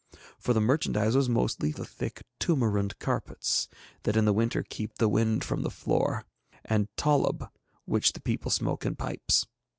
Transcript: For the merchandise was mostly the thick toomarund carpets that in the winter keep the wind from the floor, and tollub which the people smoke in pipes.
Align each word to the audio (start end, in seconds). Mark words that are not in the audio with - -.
For 0.39 0.53
the 0.53 0.61
merchandise 0.61 1.15
was 1.15 1.29
mostly 1.29 1.71
the 1.71 1.85
thick 1.85 2.23
toomarund 2.39 2.97
carpets 2.97 3.67
that 4.01 4.17
in 4.17 4.25
the 4.25 4.33
winter 4.33 4.63
keep 4.67 4.95
the 4.95 5.07
wind 5.07 5.43
from 5.43 5.61
the 5.61 5.69
floor, 5.69 6.25
and 6.65 6.87
tollub 6.97 7.51
which 7.85 8.13
the 8.13 8.19
people 8.21 8.49
smoke 8.49 8.83
in 8.83 8.95
pipes. 8.95 9.45